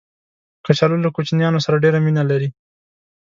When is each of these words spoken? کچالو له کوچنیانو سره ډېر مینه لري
کچالو 0.65 0.97
له 1.05 1.09
کوچنیانو 1.15 1.63
سره 1.65 1.81
ډېر 1.83 1.93
مینه 2.05 2.23
لري 2.31 2.49